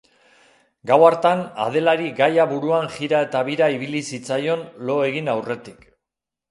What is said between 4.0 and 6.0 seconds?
zitzaion lo egin aurretik.